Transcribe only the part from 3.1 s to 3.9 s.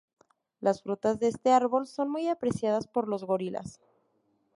gorilas.